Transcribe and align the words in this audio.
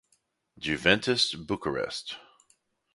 Juventus 0.57 1.35
Bucharest 1.35 2.17